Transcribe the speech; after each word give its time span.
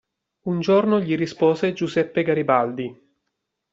Un 0.47 0.59
giorno 0.61 0.99
gli 0.99 1.15
rispose 1.15 1.73
Giuseppe 1.73 2.23
Garibaldi. 2.23 2.99